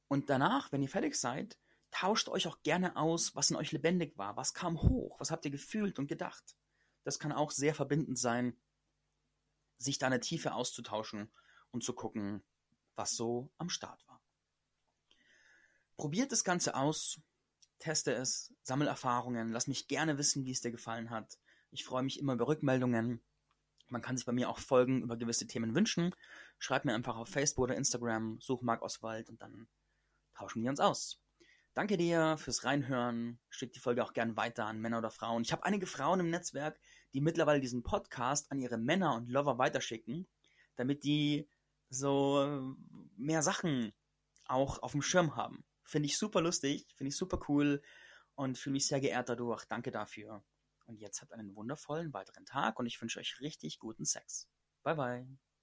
Und 0.08 0.30
danach, 0.30 0.72
wenn 0.72 0.80
ihr 0.80 0.88
fertig 0.88 1.14
seid, 1.16 1.58
tauscht 1.90 2.30
euch 2.30 2.46
auch 2.46 2.62
gerne 2.62 2.96
aus, 2.96 3.36
was 3.36 3.50
in 3.50 3.56
euch 3.56 3.72
lebendig 3.72 4.16
war, 4.16 4.38
was 4.38 4.54
kam 4.54 4.80
hoch, 4.80 5.20
was 5.20 5.30
habt 5.30 5.44
ihr 5.44 5.50
gefühlt 5.50 5.98
und 5.98 6.06
gedacht. 6.06 6.56
Das 7.02 7.18
kann 7.18 7.32
auch 7.32 7.50
sehr 7.50 7.74
verbindend 7.74 8.18
sein, 8.18 8.56
sich 9.78 9.98
da 9.98 10.06
eine 10.06 10.20
Tiefe 10.20 10.54
auszutauschen 10.54 11.30
und 11.70 11.84
zu 11.84 11.92
gucken, 11.92 12.42
was 12.96 13.16
so 13.16 13.50
am 13.58 13.68
Start 13.68 14.06
war. 14.06 14.20
Probiert 15.96 16.32
das 16.32 16.44
Ganze 16.44 16.74
aus, 16.74 17.20
teste 17.78 18.12
es, 18.12 18.52
sammel 18.62 18.88
Erfahrungen, 18.88 19.50
lass 19.50 19.66
mich 19.66 19.88
gerne 19.88 20.18
wissen, 20.18 20.44
wie 20.44 20.52
es 20.52 20.60
dir 20.60 20.70
gefallen 20.70 21.10
hat. 21.10 21.38
Ich 21.70 21.84
freue 21.84 22.02
mich 22.02 22.18
immer 22.18 22.34
über 22.34 22.48
Rückmeldungen. 22.48 23.22
Man 23.88 24.02
kann 24.02 24.16
sich 24.16 24.26
bei 24.26 24.32
mir 24.32 24.48
auch 24.48 24.58
Folgen 24.58 25.02
über 25.02 25.16
gewisse 25.16 25.46
Themen 25.46 25.74
wünschen. 25.74 26.14
Schreib 26.58 26.84
mir 26.84 26.94
einfach 26.94 27.16
auf 27.16 27.28
Facebook 27.28 27.64
oder 27.64 27.76
Instagram, 27.76 28.40
such 28.40 28.62
Marc 28.62 28.82
Oswald 28.82 29.28
und 29.28 29.42
dann 29.42 29.68
tauschen 30.34 30.62
wir 30.62 30.70
uns 30.70 30.80
aus. 30.80 31.20
Danke 31.74 31.96
dir 31.96 32.36
fürs 32.38 32.64
Reinhören. 32.64 33.40
Schick 33.48 33.72
die 33.72 33.80
Folge 33.80 34.04
auch 34.04 34.12
gern 34.12 34.36
weiter 34.36 34.66
an 34.66 34.80
Männer 34.80 34.98
oder 34.98 35.10
Frauen. 35.10 35.42
Ich 35.42 35.52
habe 35.52 35.64
einige 35.64 35.86
Frauen 35.86 36.20
im 36.20 36.30
Netzwerk, 36.30 36.78
die 37.14 37.20
mittlerweile 37.20 37.60
diesen 37.60 37.82
Podcast 37.82 38.50
an 38.50 38.58
ihre 38.58 38.76
Männer 38.76 39.14
und 39.14 39.30
Lover 39.30 39.56
weiterschicken, 39.56 40.26
damit 40.76 41.04
die 41.04 41.48
so 41.88 42.76
mehr 43.16 43.42
Sachen 43.42 43.92
auch 44.46 44.82
auf 44.82 44.92
dem 44.92 45.02
Schirm 45.02 45.36
haben. 45.36 45.64
Finde 45.84 46.06
ich 46.06 46.18
super 46.18 46.40
lustig, 46.40 46.86
finde 46.94 47.08
ich 47.08 47.16
super 47.16 47.40
cool 47.48 47.82
und 48.34 48.58
fühle 48.58 48.74
mich 48.74 48.86
sehr 48.86 49.00
geehrt 49.00 49.28
dadurch. 49.28 49.64
Danke 49.64 49.90
dafür. 49.90 50.42
Und 50.86 51.00
jetzt 51.00 51.22
habt 51.22 51.32
einen 51.32 51.54
wundervollen 51.54 52.12
weiteren 52.12 52.44
Tag 52.44 52.78
und 52.78 52.86
ich 52.86 53.00
wünsche 53.00 53.20
euch 53.20 53.40
richtig 53.40 53.78
guten 53.78 54.04
Sex. 54.04 54.48
Bye 54.82 54.96
bye. 54.96 55.53